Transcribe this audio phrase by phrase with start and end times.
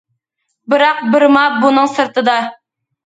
[0.73, 2.39] بىراق، بىرما بۇنىڭ سىرتىدا.